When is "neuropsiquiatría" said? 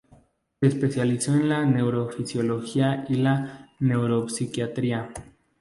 3.85-5.13